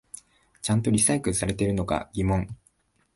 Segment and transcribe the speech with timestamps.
[0.63, 2.47] ちゃんとリサイクルされてるのか疑問